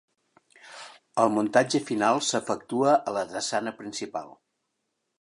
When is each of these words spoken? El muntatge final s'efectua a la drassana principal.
El 1.25 1.29
muntatge 1.35 1.83
final 1.91 2.23
s'efectua 2.31 2.97
a 3.13 3.17
la 3.21 3.25
drassana 3.31 3.79
principal. 3.85 4.39